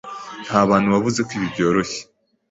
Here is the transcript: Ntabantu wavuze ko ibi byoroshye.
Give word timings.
Ntabantu 0.45 0.87
wavuze 0.93 1.19
ko 1.27 1.31
ibi 1.37 1.47
byoroshye. 1.53 2.01